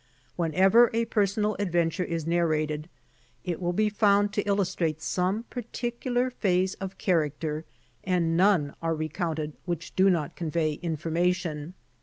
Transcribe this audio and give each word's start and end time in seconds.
Whenever 0.35 0.89
a 0.95 1.05
personal 1.05 1.55
adven 1.59 1.91
ture 1.93 2.05
is 2.07 2.25
narrated, 2.25 2.89
it 3.43 3.61
will 3.61 3.71
be 3.71 3.87
found 3.87 4.33
to 4.33 4.41
illustrate 4.47 4.99
some 4.99 5.43
particular 5.43 6.31
phase 6.31 6.73
of 6.81 6.97
character, 6.97 7.65
and 8.03 8.35
none 8.35 8.73
are 8.81 8.95
recounted 8.95 9.53
which 9.65 9.95
do 9.95 10.09
not 10.09 10.35
convey 10.35 10.73
information. 10.81 11.75